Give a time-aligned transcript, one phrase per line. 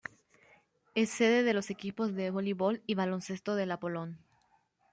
[0.95, 4.17] Es sede de los equipos de voleibol y baloncesto del Apollon.